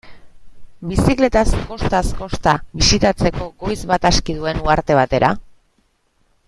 [0.91, 5.35] Bizikletaz kostaz-kosta bisitatzeko goiz bat aski duen uharte batera?